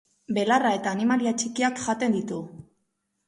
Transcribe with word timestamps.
Belarra 0.35 0.71
eta 0.77 0.93
animalia 0.95 1.33
txikiak 1.43 1.83
jaten 1.83 2.17
ditu. 2.17 2.39